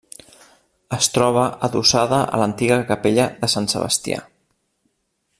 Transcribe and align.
Es 0.95 1.09
troba 1.17 1.43
adossada 1.67 2.21
a 2.37 2.41
l'antiga 2.43 2.79
capella 2.93 3.27
de 3.43 3.51
Sant 3.57 3.69
Sebastià. 3.75 4.23